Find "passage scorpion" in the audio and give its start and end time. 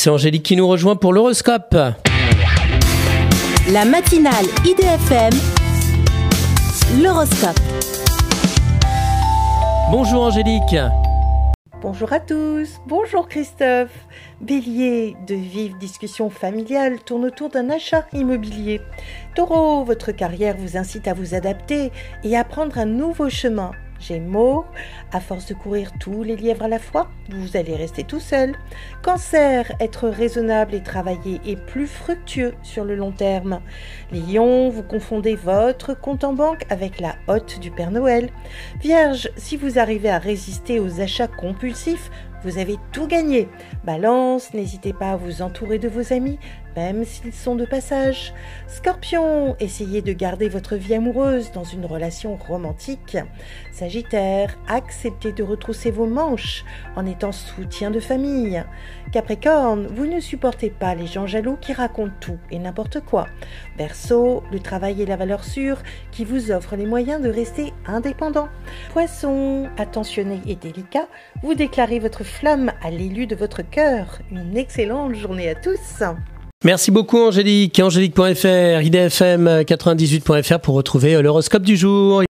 47.64-49.56